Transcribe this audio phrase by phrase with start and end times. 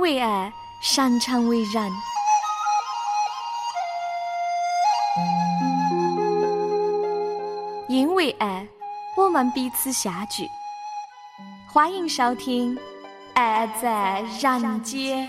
[0.00, 1.92] 为爱，擅长为人。
[7.86, 8.66] 因为爱，
[9.14, 10.48] 我们彼此相聚。
[11.68, 12.74] 欢迎收听
[13.34, 15.28] 《爱在人间》。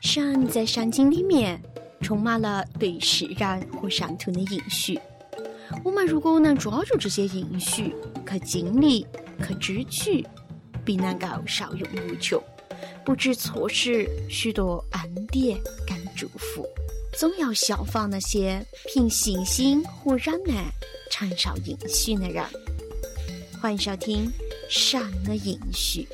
[0.00, 1.62] 神在山经里面
[2.00, 5.00] 充满了对世人和上头的应许。
[5.84, 7.94] 我们如果能抓住这些应许，
[8.28, 9.04] 去经历、
[9.46, 10.24] 去支取，
[10.84, 12.40] 必能够受用无穷。
[13.04, 16.64] 不知错失许多恩典跟祝福，
[17.18, 20.70] 总要效仿那些凭信心和忍耐
[21.10, 22.44] 承受应许的人。
[23.60, 24.26] 欢迎收听
[24.68, 26.06] 《善的应许》。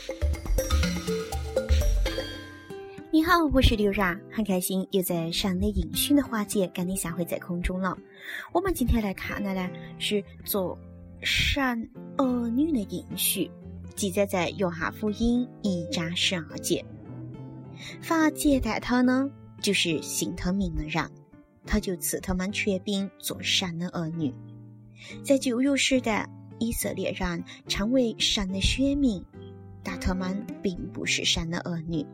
[3.28, 7.94] 好，我是刘然，很开心又在《神的应许》的环节跟你相会在空中了。
[8.54, 10.78] 我们今天来看的呢是做
[11.20, 13.50] 神儿女的应许。
[13.94, 16.82] 记载在约翰福音一章十二节。
[18.00, 21.06] 法接待他呢，就是信他名的人，
[21.66, 24.32] 他就赐他们权柄做神的儿女。
[25.22, 26.26] 在旧约时代，
[26.58, 29.22] 以色列人称为神的选民，
[29.84, 32.06] 但他们并不是神的儿女，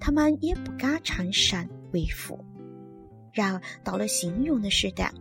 [0.00, 2.44] 他们也不敢称神为父。
[3.32, 5.12] 然而到了信用的时代，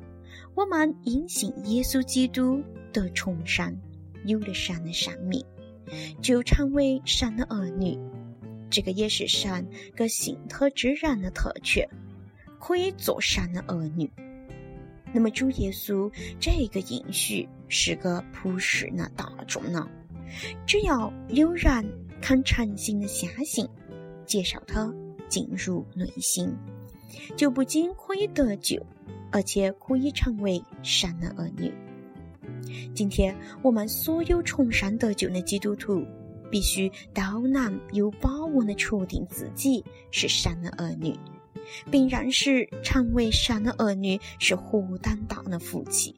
[0.55, 3.77] 我们因信耶稣基督得重生，
[4.25, 5.43] 有了神的生命。
[6.21, 7.97] 就成为神的儿女，
[8.69, 11.87] 这个也是神给信特之人的特权，
[12.59, 14.11] 可以做神的儿女。
[15.13, 19.87] 那么主耶稣这个应许是个普世的大众呢？
[20.65, 21.89] 只要有人
[22.21, 23.65] 肯诚心的相信，
[24.27, 24.93] 接受他
[25.27, 26.53] 进入内心，
[27.35, 28.79] 就不仅可以得救，
[29.31, 31.73] 而且可以成为神的儿女。
[32.93, 36.05] 今天我们所有重生得救的基督徒，
[36.51, 41.17] 必须都能有把握的确定自己是神的儿女，
[41.89, 46.15] 并认识成为神的儿女是何等大的福气。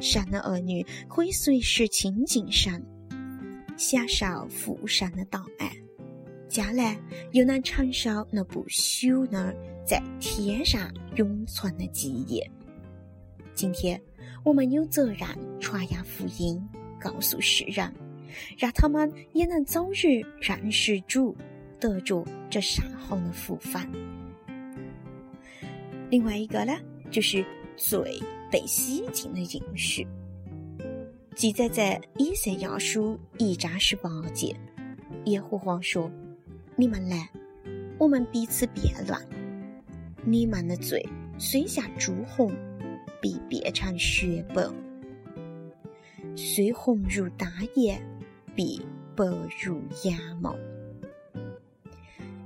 [0.00, 2.84] 神的儿女可以随时亲近神，
[3.76, 5.72] 享受父神的大爱，
[6.48, 6.98] 将来
[7.32, 9.54] 又能承受那不朽的
[9.86, 12.50] 在天上永存的基业。
[13.54, 14.00] 今天。
[14.44, 15.28] 我们有责任
[15.60, 16.62] 传扬福音，
[16.98, 17.92] 告诉世人，
[18.56, 21.36] 让他们也能早日认识主，
[21.78, 23.86] 得着这上好的福分。
[26.08, 26.72] 另外一个呢，
[27.10, 27.44] 就是
[27.76, 30.06] 罪被洗净的应许，
[31.34, 34.56] 记载在以赛亚书一章十八节。
[35.26, 36.10] 耶和华说
[36.80, 37.28] ：“你们来，
[37.98, 39.20] 我们彼此辩论，
[40.24, 41.04] 你们的罪
[41.36, 42.50] 虽像朱红。”
[43.20, 44.62] 必变成雪白，
[46.36, 48.00] 虽红如大雁，
[48.54, 48.80] 必
[49.16, 49.24] 白
[49.60, 50.56] 如羊毛。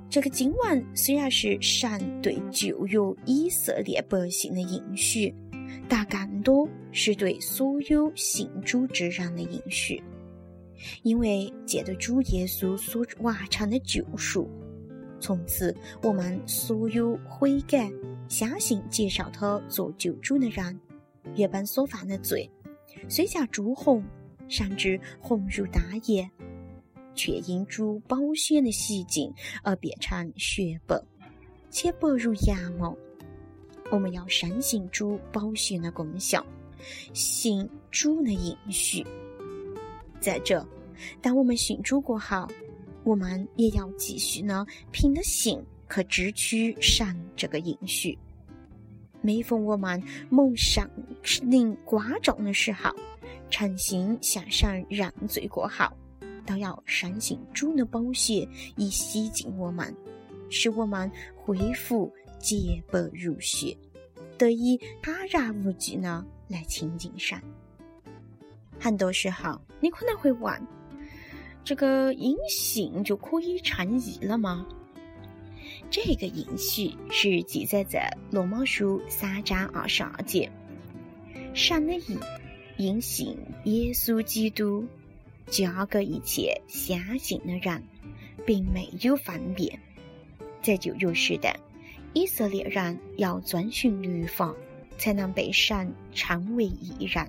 [0.09, 5.31] 这个经文虽然是神对旧约以色列百姓的应许，
[5.87, 10.01] 但更多是对所有信主之人的应许。
[11.03, 14.49] 因为借着主耶稣所完成的救赎，
[15.19, 17.91] 从此我们所有悔改。
[18.29, 20.79] 相信介绍他做救主的人，
[21.35, 22.49] 原本所犯的罪，
[23.07, 24.03] 虽像朱红，
[24.47, 26.27] 甚至红如大雁，
[27.13, 30.99] 却因主宝血的洗净而变成雪白，
[31.69, 32.95] 且白如羊毛。
[33.91, 36.43] 我们要深信主宝血的功效，
[37.13, 39.05] 信主的应许。
[40.23, 40.65] 在这，
[41.21, 42.47] 当我们信主过后，
[43.03, 45.61] 我们也要继续呢，凭着信。
[45.85, 48.17] 可支取神这个应许。
[49.21, 50.89] 每逢我们蒙上
[51.43, 52.89] 灵刮照的时候，
[53.51, 55.85] 诚心向神认罪过后，
[56.47, 59.95] 都要深信主的宝血以洗净我们，
[60.49, 63.77] 使我们恢复洁白如雪，
[64.35, 67.39] 得以坦然无惧呢来亲近神。
[68.83, 70.61] 很多时候，你可能会问：
[71.63, 74.67] 这个因信就可以称义了吗？
[75.89, 80.51] 这个应许是记载在罗马书三章二十二节。
[81.53, 82.19] 神的义
[82.75, 84.85] 因信耶稣基督，
[85.47, 87.81] 交给一切相信的人，
[88.45, 89.79] 并没有分别。
[90.61, 91.57] 在旧约时代，
[92.11, 94.53] 以色列人要遵循律法，
[94.97, 97.25] 才能被神称为义人。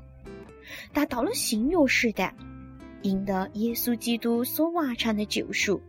[0.92, 2.34] 但到了新约时代，
[3.02, 5.80] 因得耶稣基督所完成的救赎，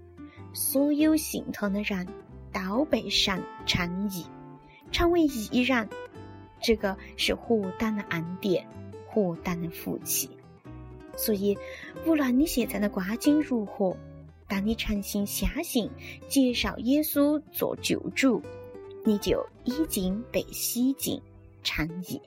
[0.54, 2.08] 所有信他的人。
[2.56, 4.26] 都被神称义，
[4.90, 5.90] 成为义人，
[6.62, 8.66] 这个是何等的恩典，
[9.10, 10.30] 何等的福气。
[11.18, 11.58] 所以，
[12.06, 13.98] 无论你现在的光景如何，
[14.48, 15.92] 当你诚心相信、
[16.30, 18.42] 接受耶稣做救主，
[19.04, 21.22] 你就已经被洗净、
[21.62, 22.22] 称义。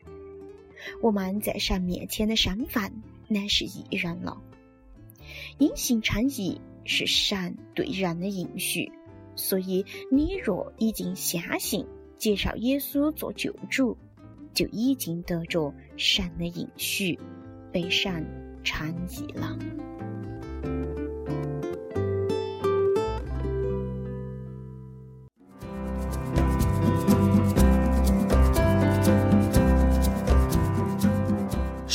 [1.03, 2.93] 我们在神面前的身份
[3.29, 4.41] 乃是义人了。
[5.59, 8.91] 因信称义是神对人的应许，
[9.37, 11.87] 所以你若已经相信、
[12.17, 13.97] 接受耶稣做救主，
[14.55, 17.19] 就已经得着神的应许，
[17.73, 18.25] 被神
[18.65, 19.59] 称义了。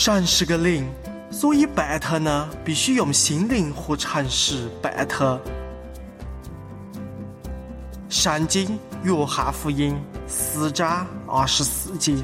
[0.06, 0.86] 神是个灵。
[1.32, 5.40] 所以拜他呢，必须用心灵和诚实拜他。
[8.10, 9.98] 圣经约翰福音
[10.28, 12.18] 四章二十四节。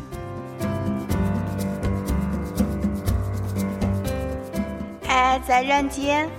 [5.08, 6.30] 爱在人间，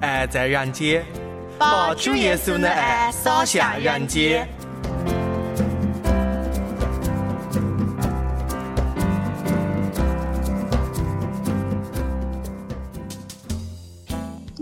[0.00, 1.04] 爱在人间，
[1.58, 4.48] 把主耶稣的爱洒向人间。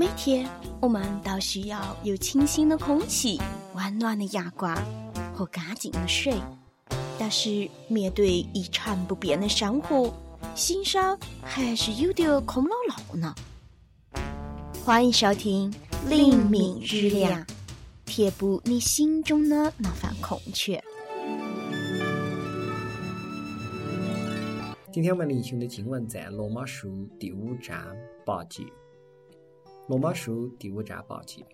[0.02, 0.44] 每天，
[0.80, 3.40] 我们都需要有清新的空气、
[3.76, 4.76] 温暖的阳光
[5.32, 6.34] 和干净的水。
[7.20, 10.12] 但是，面对一成不变的生活，
[10.56, 13.32] 心上还是有点空落落呢。
[14.84, 15.72] 欢迎收听
[16.08, 17.40] 《灵敏日亮》，
[18.04, 20.82] 填补你心中的那份空缺。
[24.92, 27.78] 今天我们灵修的经文在罗马书第五章
[28.26, 28.64] 八节。
[29.92, 31.44] 罗马书第五章八节：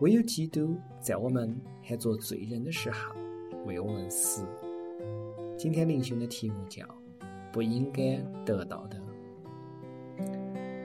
[0.00, 3.14] 唯有基督在我们还做罪人的时候
[3.64, 4.46] 为我们死。
[5.56, 6.84] 今天灵修的题目叫
[7.50, 9.02] “不应该得到的”。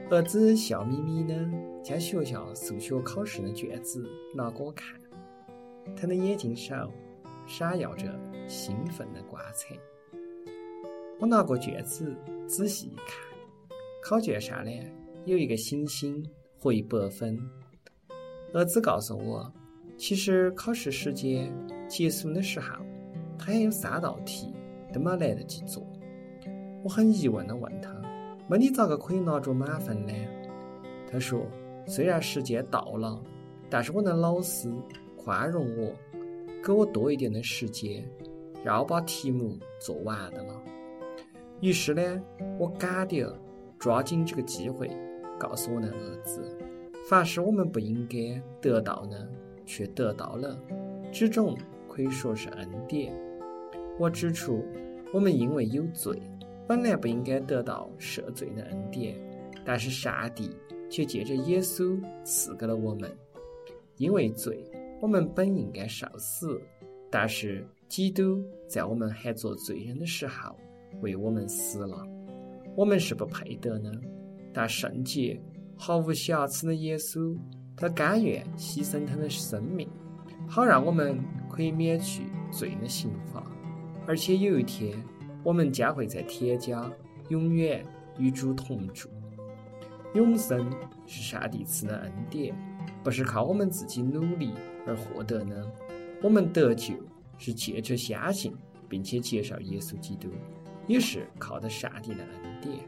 [0.09, 1.45] 儿子笑眯眯的
[1.83, 4.97] 将学校数学考试的卷子拿给我看，
[5.93, 6.89] 他的眼睛上
[7.45, 8.17] 闪耀着
[8.47, 9.77] 兴奋的光彩。
[11.19, 12.15] 我拿过卷子
[12.47, 13.17] 仔细一看，
[14.01, 14.71] 考卷上呢。
[15.25, 16.23] 有一个星星
[16.65, 17.39] 和一百分。
[18.51, 19.53] 儿子告诉我，
[19.97, 21.53] 其实考试时间
[21.87, 22.83] 结束的时候，
[23.37, 24.51] 他还有三道题
[24.91, 25.85] 都没来得及做。
[26.83, 27.95] 我很疑问的问他
[28.49, 30.13] ：“那你咋个可以拿着满分呢？”
[31.07, 31.45] 他说
[31.85, 33.21] ：“虽然时间到了，
[33.69, 34.73] 但是我的老师
[35.15, 35.93] 宽容我，
[36.63, 38.03] 给我多一点的时间，
[38.63, 40.59] 让我把题目做完的了。”
[41.61, 42.23] 于是呢，
[42.57, 43.29] 我赶点
[43.77, 44.89] 抓紧这个机会。
[45.37, 46.41] 告诉我的儿子，
[47.09, 49.27] 凡是我们不应该得到的，
[49.65, 50.59] 却得到了，
[51.11, 53.13] 这种可以说是恩典。
[53.97, 54.63] 我指出，
[55.13, 56.21] 我们因为有罪，
[56.67, 59.15] 本来不应该得到赦罪的恩典，
[59.63, 60.49] 但是上帝
[60.89, 63.09] 却借着耶稣赐给了我们。
[63.97, 64.61] 因为罪，
[65.01, 66.61] 我们本应该受死，
[67.09, 70.53] 但是基督在我们还做罪人的时候
[71.01, 72.05] 为我们死了。
[72.75, 73.89] 我们是不配得呢？
[74.55, 75.37] 但圣洁、
[75.75, 77.37] 毫无瑕疵的耶稣，
[77.75, 79.85] 他甘愿牺牲他的生命，
[80.47, 81.19] 好让我们
[81.49, 83.43] 可以免去罪的刑罚。
[84.07, 84.97] 而且有一天，
[85.43, 86.89] 我们将会在天家
[87.27, 87.85] 永远
[88.17, 89.09] 与主同住。
[90.13, 90.71] 永生
[91.05, 92.55] 是上帝赐的恩典，
[93.03, 94.53] 不是靠我们自己努力
[94.87, 95.69] 而获得的。
[96.23, 96.93] 我们得救
[97.37, 98.55] 是借着相信，
[98.87, 100.29] 并且接受耶稣基督，
[100.87, 102.79] 也是靠的上帝的恩典。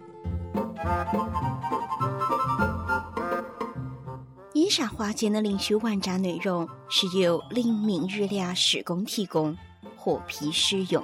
[4.53, 9.55] 以上话件的灵修文章内容是由灵命日粮施工提供，
[9.95, 11.03] 获批使用。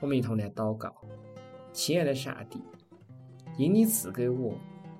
[0.00, 0.94] 我们一同来祷告：
[1.72, 2.62] 亲爱的上帝，
[3.56, 4.54] 因你赐给我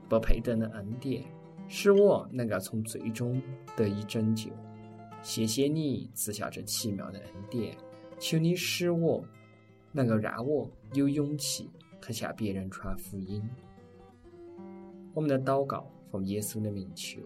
[0.08, 1.24] 不配得的恩典，
[1.68, 3.40] 使我能够从最终
[3.76, 4.50] 得以拯救。
[5.22, 7.76] 谢谢你赐下这奇妙的恩典。
[8.18, 9.24] 求你使我
[9.92, 11.70] 能够让我有勇气
[12.04, 13.42] 去向别人传福音。
[15.14, 17.20] 我们的祷告奉耶稣的名求，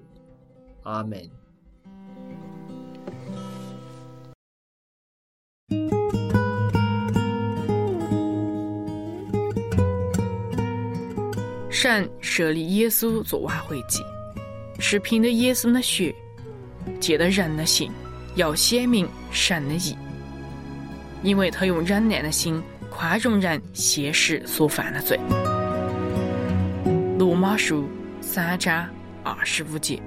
[0.83, 1.29] 阿门。
[11.71, 14.03] 神设立耶稣做挽回祭，
[14.79, 16.15] 是凭着耶稣的血，
[17.01, 17.91] 借着人的心，
[18.37, 19.97] 要显明神的义。
[21.23, 25.19] 因为他用忍耐的心宽容人现实所犯的罪。
[27.19, 27.89] 罗马书
[28.21, 28.89] 三章
[29.23, 30.01] 二十五节。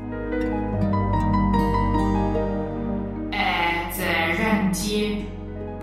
[3.32, 5.36] 爱在人间。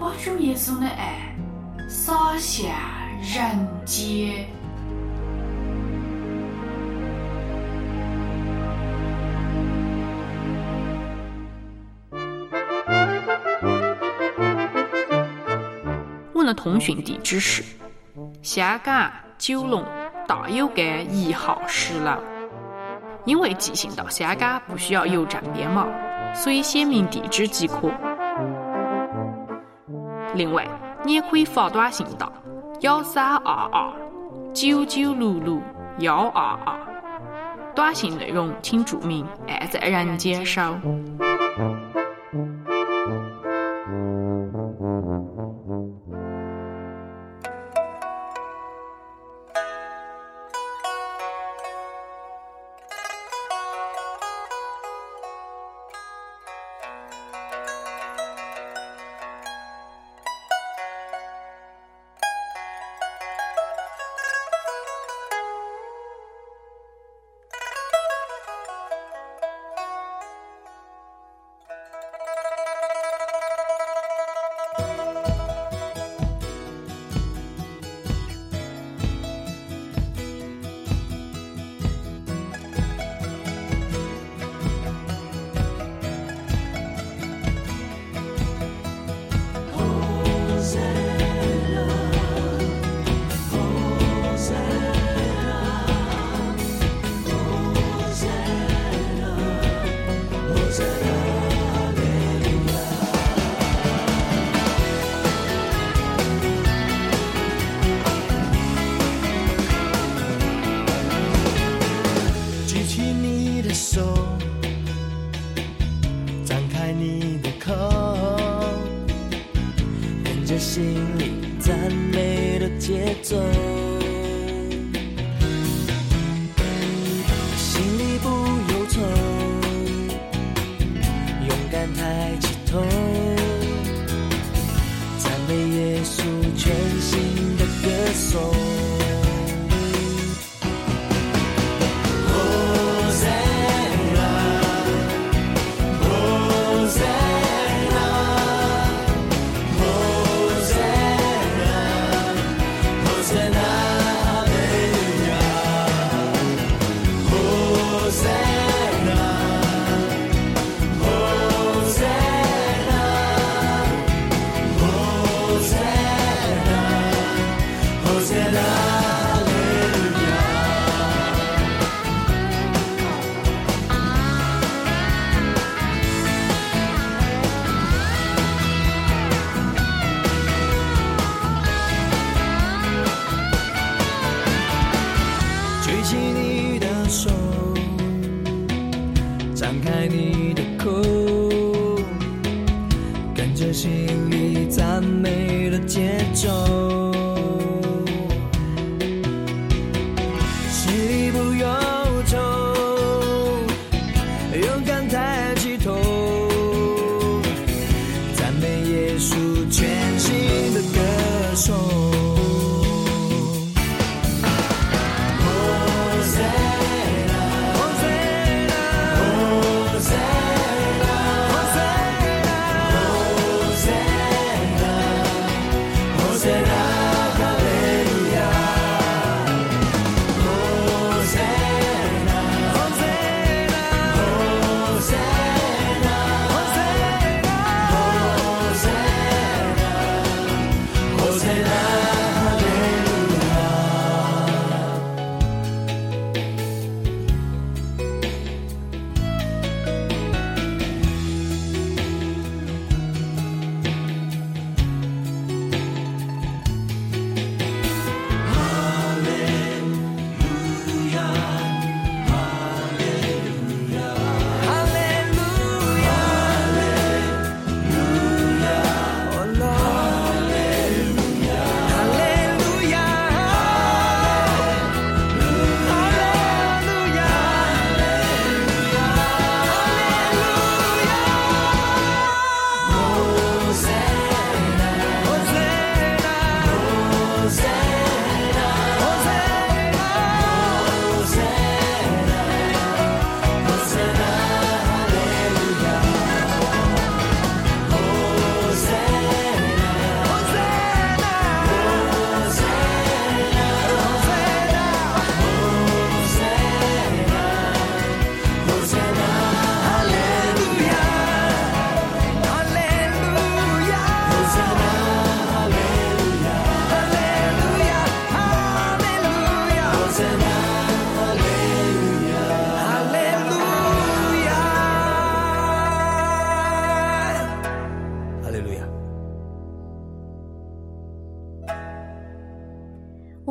[0.02, 1.32] 把主耶稣的爱
[1.88, 2.68] 洒向
[3.20, 4.61] 人间。
[16.54, 17.62] 通讯地址是
[18.42, 19.84] 香港九龙
[20.26, 22.12] 大有街一号十楼。
[23.24, 25.86] 因为寄信到香港不需要邮政编码，
[26.34, 27.88] 所以写明地址即可。
[30.34, 30.66] 另外，
[31.04, 32.32] 你也可以发短信到
[32.80, 33.92] 幺三二二
[34.52, 35.60] 九九六六
[35.98, 36.76] 幺二二，
[37.76, 40.60] 短信内容请注明“爱在人间收”。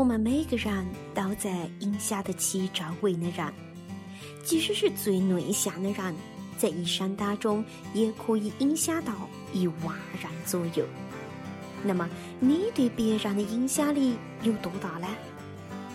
[0.02, 3.54] 我们每个人都在影响得起周围的人，
[4.44, 6.16] 即使是最内向的人，
[6.58, 9.14] 在一生当中也可以影响到
[9.54, 10.84] 一万人左右。
[11.84, 15.08] 那么，你对别人的影响力有多大呢？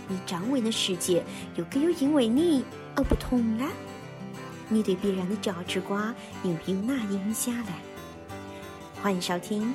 [0.07, 1.25] 你周围的世界
[1.57, 3.67] 又可有因为你而不同呢？
[4.69, 7.73] 你对别人的价值观又有哪影响呢？
[9.03, 9.65] 欢迎收听《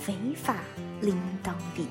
[0.00, 0.54] 非法
[1.00, 1.88] 领导力》。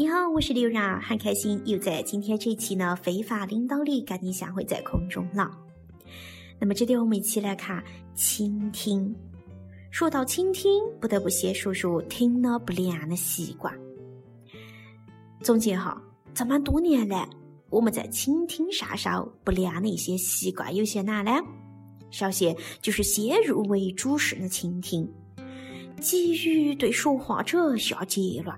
[0.00, 5.50] 你好，我是刘然，很开心又在今天这期呢《非法领导力》跟你相会在空中了。
[6.58, 9.14] 那么，这里我们一起来看倾听。
[9.90, 13.78] 说到倾听，不得不先说说听了不良的习惯。
[15.42, 16.02] 总结哈，
[16.32, 17.28] 这么多年来，
[17.68, 21.32] 我们在倾听上手不良的一些习惯有些哪呢？
[22.10, 25.06] 首先就是先入为主式的倾听，
[26.00, 28.56] 急于对说话者下结论；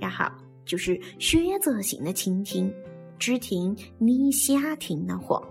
[0.00, 0.24] 然后
[0.64, 2.72] 就是选择性的倾听，
[3.18, 5.42] 只听你想听的话；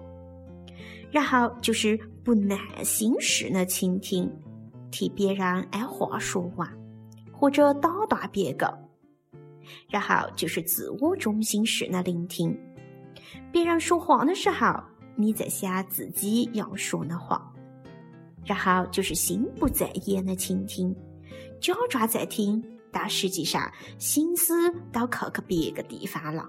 [1.11, 4.31] 然后就是不耐心式的倾听。
[4.89, 6.67] 替别人按话说完，
[7.31, 8.73] 或者打断别个，
[9.89, 12.57] 然后就是自我中心式的聆听。
[13.51, 14.81] 别人说话的时候，
[15.17, 17.53] 你在想自己要说的话，
[18.45, 20.95] 然后就是心不在焉的倾听，
[21.59, 22.63] 假装在听，
[22.99, 26.43] 但实际上心思都靠去别个地方了。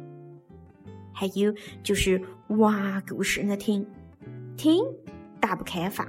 [1.13, 3.87] 还有就是顽固式的听，
[4.57, 4.83] 听
[5.39, 6.09] 打不开放。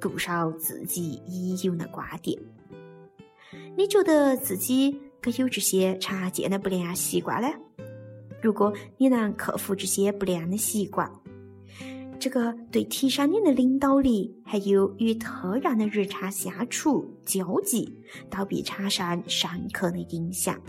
[0.00, 2.40] 固守自己已有的观点，
[3.76, 7.48] 你觉得自己可有这些常见的不良习惯呢？
[8.40, 11.10] 如果你能克服这些不良的习惯，
[12.26, 17.96] 这个对提升你的领导力，还有与他人的日常相处交际，
[18.28, 20.60] 都必产生深刻的影响。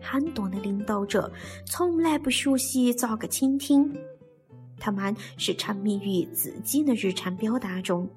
[0.00, 1.30] 很多的领导者
[1.64, 3.88] 从来不学习咋个倾听。
[4.80, 8.10] 他们是沉迷于自己的日常表达中，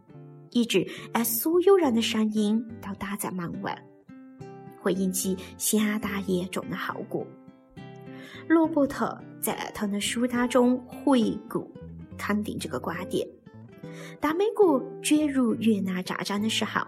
[0.50, 0.84] 以致
[1.14, 3.80] 把所有人的声音都挡在门外，
[4.82, 7.24] 会引起相当严重的后果。
[8.48, 11.72] 罗伯特在他的书当中回顾
[12.17, 13.28] 肯定这个观点。
[14.19, 16.82] 当美国卷入越南战争的时候，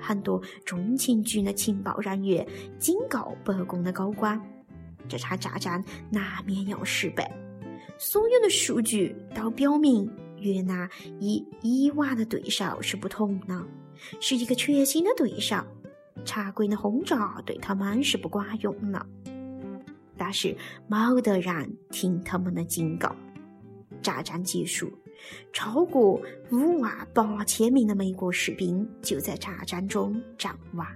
[0.00, 2.46] 很多中情局的情报人员
[2.78, 4.40] 警告白宫的高官，
[5.08, 7.30] 这场战争难免要失败。
[7.98, 10.88] 所有的数据都表明，越南
[11.20, 13.64] 与以往的对手是不同的，
[14.20, 15.56] 是一个全新的对手。
[16.24, 19.06] 常规的轰炸对他们是不管用了。
[20.16, 23.14] 但是没得人听他们的警告。
[24.02, 24.92] 战争结束，
[25.52, 30.86] 超过五万八千名的美国士兵就在战争中阵亡，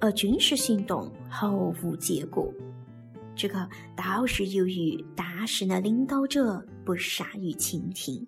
[0.00, 1.50] 而军事行动毫
[1.82, 2.52] 无结果。
[3.34, 3.66] 这个
[3.96, 8.24] 都是由于当时的领导者不善于倾听，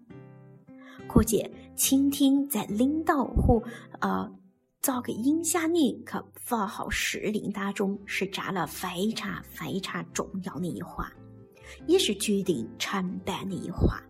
[1.07, 3.62] 可见倾听在领导和
[4.01, 4.33] 呃
[4.81, 11.07] 咋个影响你去发号施令当中是占了非常非常重要的一环，
[11.87, 14.01] 也是决定成败的一环。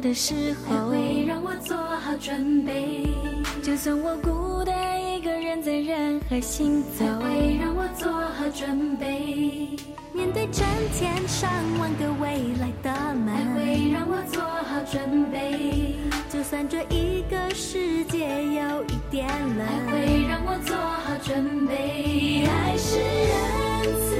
[0.00, 3.06] 的时候，会让我做好准备。
[3.62, 4.74] 就算我孤单
[5.62, 9.76] 在人海行走，会让我做好准备。
[10.14, 15.96] 面对成千上万个未来的门，会让我做好准备。
[16.30, 22.46] 就算这一个世界有一点冷，会让我做好准备。
[22.46, 23.36] 爱是仁
[24.00, 24.16] 慈，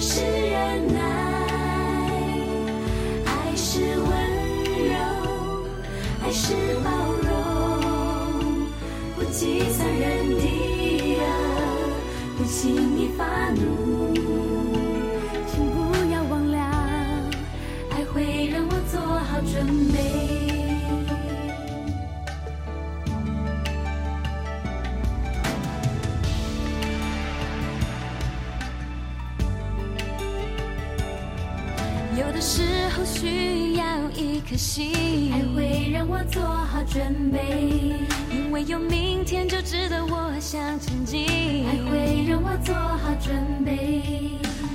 [0.00, 0.98] 是忍耐。
[3.26, 3.94] 爱是
[6.82, 7.07] 包容，
[9.38, 10.42] 计算人的
[11.20, 11.22] 爱，
[12.36, 14.12] 不轻易发怒，
[15.46, 15.78] 请不
[16.12, 16.58] 要忘了，
[17.90, 20.17] 爱会让我做好准备。
[34.38, 37.40] 一颗心，爱会让我做好准备，
[38.30, 41.26] 因为有明天就值得我向前进。
[41.66, 44.00] 爱会让我做好准备，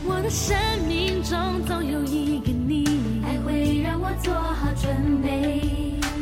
[0.05, 0.53] 我的生
[0.85, 2.83] 命中总有一个你，
[3.25, 5.61] 爱会让我做好准备，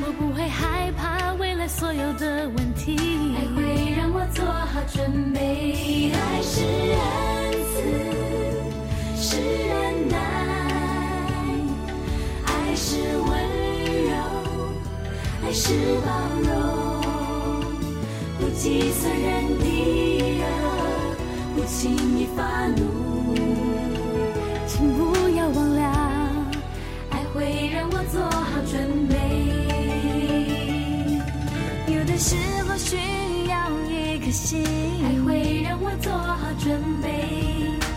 [0.05, 2.95] 我不会害怕未来所有的问题，
[3.37, 6.11] 爱会让我做好准备。
[6.13, 6.61] 爱是
[6.93, 7.01] 恩
[7.73, 10.40] 赐，是忍耐，爱
[12.91, 13.31] 是温
[14.09, 14.11] 柔，
[15.45, 15.71] 爱是
[16.05, 16.11] 包
[16.43, 16.51] 容，
[18.37, 19.63] 不计算人的
[20.41, 20.43] 恶，
[21.55, 22.81] 不轻易发怒。
[24.67, 25.81] 请不要忘了，
[27.11, 29.15] 爱会让我做好准备。
[31.93, 32.35] 有的时
[32.67, 32.97] 候需
[33.47, 34.65] 要一颗心，
[35.05, 37.07] 爱会让我做好准备。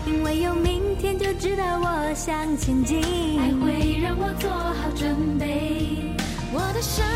[0.05, 3.03] 因为有明天，就知道我向前进，
[6.85, 7.14] 我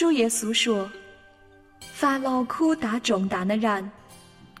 [0.00, 0.90] 主耶稣说
[1.92, 3.90] ：“烦劳苦大重担的人，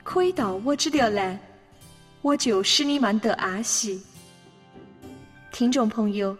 [0.02, 1.40] 可以到我这里来，
[2.20, 4.02] 我就使你们得安息。”
[5.50, 6.36] 听众朋友，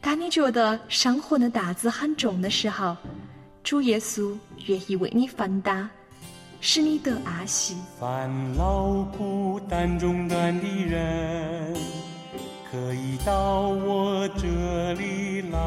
[0.00, 2.96] 当你觉得生活的担子很重的时候，
[3.62, 5.86] 主耶稣愿意为你分担，
[6.62, 7.76] 使你得安息。
[8.00, 11.76] 烦劳苦担重担的人，
[12.72, 15.58] 可以到我这里来，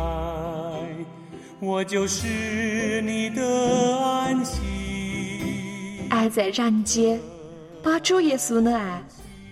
[1.62, 4.62] 我就是你的安息。
[6.10, 7.20] 爱在人间，
[7.84, 9.04] 把主耶稣的爱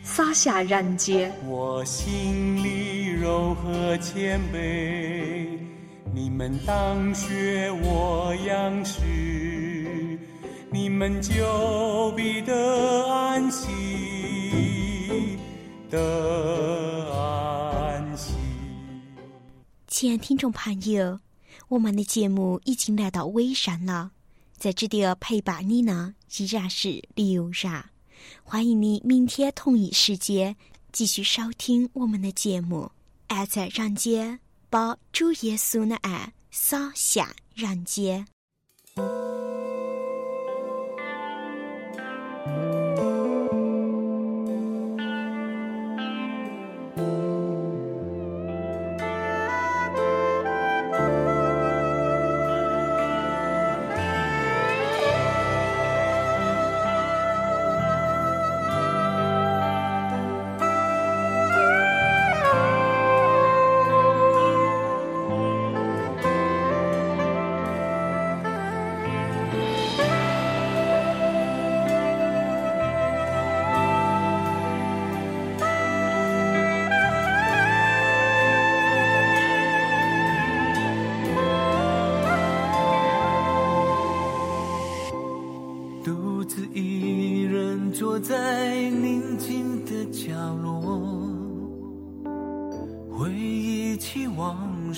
[0.03, 1.31] 洒下人间。
[1.45, 5.59] 我心里柔和谦卑，
[6.13, 9.01] 你们当学我样式，
[10.71, 13.67] 你们就必得安息，
[15.89, 18.33] 的安息。
[19.87, 21.19] 亲爱听众朋友，
[21.67, 24.11] 我们的节目已经来到尾声了，
[24.57, 27.89] 在这里陪伴你呢，依然是刘然。
[28.43, 30.55] 欢迎你明天同一时间
[30.91, 32.91] 继续收听我们的节目。
[33.27, 34.39] 爱在人间，
[34.69, 38.25] 把主耶稣的爱洒向人间。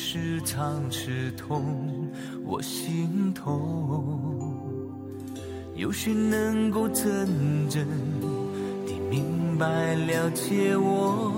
[0.10, 2.10] 往事，常刺痛
[2.44, 4.50] 我心痛。
[5.76, 7.28] 有谁能够真
[7.70, 7.86] 正
[8.88, 11.32] 地明白了解我？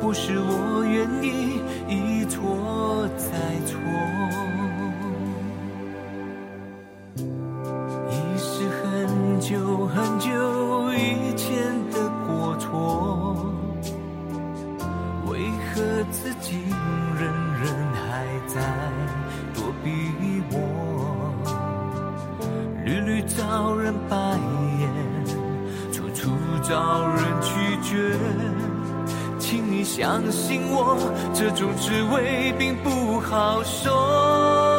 [0.00, 3.30] 不是我愿意一错再
[3.64, 3.78] 错。
[24.08, 24.16] 白
[24.80, 24.90] 眼
[25.92, 26.30] 处处
[26.62, 28.16] 遭人拒绝
[29.38, 30.96] 请你相信我
[31.32, 34.75] 这种滋味并不好受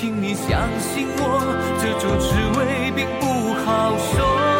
[0.00, 1.24] 请你相信我
[1.82, 4.57] 这种滋味并不好受